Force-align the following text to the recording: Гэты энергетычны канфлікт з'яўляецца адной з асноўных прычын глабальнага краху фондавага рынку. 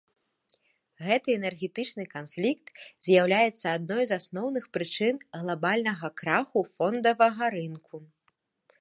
Гэты 1.07 1.33
энергетычны 1.39 2.05
канфлікт 2.15 2.73
з'яўляецца 3.07 3.65
адной 3.77 4.03
з 4.13 4.19
асноўных 4.23 4.65
прычын 4.79 5.15
глабальнага 5.41 6.07
краху 6.23 6.59
фондавага 6.75 7.45
рынку. 7.59 7.97